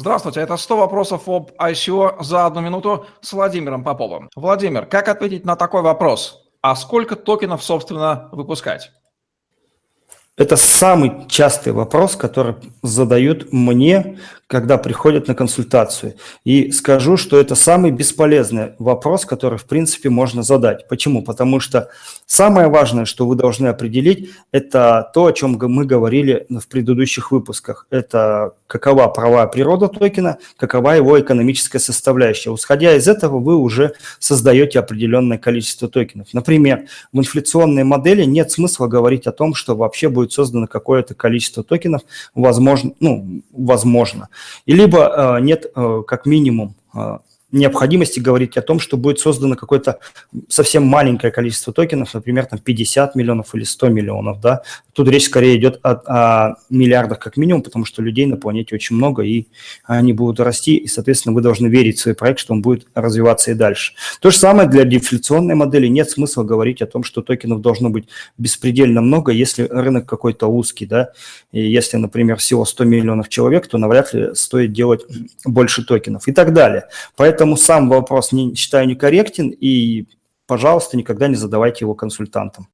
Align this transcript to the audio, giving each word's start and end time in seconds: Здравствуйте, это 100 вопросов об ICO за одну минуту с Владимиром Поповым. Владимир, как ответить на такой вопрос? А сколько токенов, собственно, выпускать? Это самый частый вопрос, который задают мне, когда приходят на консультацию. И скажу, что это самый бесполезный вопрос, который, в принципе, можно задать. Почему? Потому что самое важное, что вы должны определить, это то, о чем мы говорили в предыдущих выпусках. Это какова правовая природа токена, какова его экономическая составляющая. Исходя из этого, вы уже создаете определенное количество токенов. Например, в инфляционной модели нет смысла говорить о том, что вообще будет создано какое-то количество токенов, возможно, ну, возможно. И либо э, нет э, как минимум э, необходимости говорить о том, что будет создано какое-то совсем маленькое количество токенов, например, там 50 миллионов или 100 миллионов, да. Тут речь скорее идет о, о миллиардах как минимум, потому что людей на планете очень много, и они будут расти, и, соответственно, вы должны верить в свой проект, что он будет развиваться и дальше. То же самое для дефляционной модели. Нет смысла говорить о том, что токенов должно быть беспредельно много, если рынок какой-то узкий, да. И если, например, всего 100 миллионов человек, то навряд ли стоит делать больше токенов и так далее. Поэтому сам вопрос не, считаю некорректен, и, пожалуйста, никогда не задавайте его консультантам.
Здравствуйте, 0.00 0.38
это 0.38 0.56
100 0.56 0.76
вопросов 0.76 1.28
об 1.28 1.50
ICO 1.58 2.22
за 2.22 2.46
одну 2.46 2.60
минуту 2.60 3.06
с 3.20 3.32
Владимиром 3.32 3.82
Поповым. 3.82 4.30
Владимир, 4.36 4.86
как 4.86 5.08
ответить 5.08 5.44
на 5.44 5.56
такой 5.56 5.82
вопрос? 5.82 6.48
А 6.62 6.76
сколько 6.76 7.16
токенов, 7.16 7.64
собственно, 7.64 8.28
выпускать? 8.30 8.92
Это 10.36 10.56
самый 10.56 11.26
частый 11.26 11.72
вопрос, 11.72 12.14
который 12.14 12.54
задают 12.80 13.52
мне, 13.52 14.20
когда 14.48 14.78
приходят 14.78 15.28
на 15.28 15.34
консультацию. 15.34 16.14
И 16.42 16.72
скажу, 16.72 17.18
что 17.18 17.38
это 17.38 17.54
самый 17.54 17.90
бесполезный 17.90 18.72
вопрос, 18.78 19.26
который, 19.26 19.58
в 19.58 19.66
принципе, 19.66 20.08
можно 20.08 20.42
задать. 20.42 20.88
Почему? 20.88 21.22
Потому 21.22 21.60
что 21.60 21.90
самое 22.24 22.68
важное, 22.68 23.04
что 23.04 23.26
вы 23.26 23.36
должны 23.36 23.68
определить, 23.68 24.30
это 24.50 25.10
то, 25.12 25.26
о 25.26 25.32
чем 25.32 25.58
мы 25.60 25.84
говорили 25.84 26.46
в 26.48 26.66
предыдущих 26.66 27.30
выпусках. 27.30 27.86
Это 27.90 28.54
какова 28.66 29.08
правовая 29.08 29.46
природа 29.48 29.88
токена, 29.88 30.38
какова 30.56 30.92
его 30.92 31.20
экономическая 31.20 31.78
составляющая. 31.78 32.54
Исходя 32.54 32.94
из 32.94 33.06
этого, 33.06 33.40
вы 33.40 33.54
уже 33.56 33.92
создаете 34.18 34.78
определенное 34.78 35.36
количество 35.36 35.88
токенов. 35.88 36.28
Например, 36.32 36.84
в 37.12 37.18
инфляционной 37.18 37.84
модели 37.84 38.24
нет 38.24 38.50
смысла 38.50 38.86
говорить 38.86 39.26
о 39.26 39.32
том, 39.32 39.54
что 39.54 39.76
вообще 39.76 40.08
будет 40.08 40.32
создано 40.32 40.66
какое-то 40.66 41.14
количество 41.14 41.62
токенов, 41.62 42.00
возможно, 42.34 42.92
ну, 42.98 43.42
возможно. 43.52 44.28
И 44.66 44.72
либо 44.74 45.38
э, 45.38 45.40
нет 45.40 45.66
э, 45.74 46.02
как 46.06 46.26
минимум 46.26 46.74
э, 46.94 47.18
необходимости 47.50 48.20
говорить 48.20 48.56
о 48.56 48.62
том, 48.62 48.78
что 48.80 48.96
будет 48.96 49.20
создано 49.20 49.56
какое-то 49.56 49.98
совсем 50.48 50.84
маленькое 50.84 51.32
количество 51.32 51.72
токенов, 51.72 52.12
например, 52.12 52.46
там 52.46 52.58
50 52.58 53.14
миллионов 53.14 53.54
или 53.54 53.64
100 53.64 53.88
миллионов, 53.88 54.40
да. 54.40 54.62
Тут 54.98 55.06
речь 55.10 55.26
скорее 55.26 55.56
идет 55.56 55.78
о, 55.84 55.92
о 55.92 56.56
миллиардах 56.70 57.20
как 57.20 57.36
минимум, 57.36 57.62
потому 57.62 57.84
что 57.84 58.02
людей 58.02 58.26
на 58.26 58.36
планете 58.36 58.74
очень 58.74 58.96
много, 58.96 59.22
и 59.22 59.46
они 59.84 60.12
будут 60.12 60.40
расти, 60.40 60.76
и, 60.76 60.88
соответственно, 60.88 61.36
вы 61.36 61.40
должны 61.40 61.68
верить 61.68 61.98
в 61.98 62.00
свой 62.00 62.16
проект, 62.16 62.40
что 62.40 62.52
он 62.52 62.62
будет 62.62 62.88
развиваться 62.96 63.52
и 63.52 63.54
дальше. 63.54 63.92
То 64.20 64.32
же 64.32 64.38
самое 64.38 64.68
для 64.68 64.82
дефляционной 64.82 65.54
модели. 65.54 65.86
Нет 65.86 66.10
смысла 66.10 66.42
говорить 66.42 66.82
о 66.82 66.86
том, 66.88 67.04
что 67.04 67.22
токенов 67.22 67.60
должно 67.60 67.90
быть 67.90 68.08
беспредельно 68.38 69.00
много, 69.00 69.30
если 69.30 69.68
рынок 69.70 70.04
какой-то 70.06 70.48
узкий, 70.48 70.84
да. 70.84 71.12
И 71.52 71.60
если, 71.60 71.96
например, 71.96 72.38
всего 72.38 72.64
100 72.64 72.82
миллионов 72.82 73.28
человек, 73.28 73.68
то 73.68 73.78
навряд 73.78 74.12
ли 74.12 74.34
стоит 74.34 74.72
делать 74.72 75.02
больше 75.44 75.84
токенов 75.84 76.26
и 76.26 76.32
так 76.32 76.52
далее. 76.52 76.88
Поэтому 77.14 77.56
сам 77.56 77.88
вопрос 77.88 78.32
не, 78.32 78.56
считаю 78.56 78.88
некорректен, 78.88 79.50
и, 79.50 80.06
пожалуйста, 80.48 80.96
никогда 80.96 81.28
не 81.28 81.36
задавайте 81.36 81.84
его 81.84 81.94
консультантам. 81.94 82.66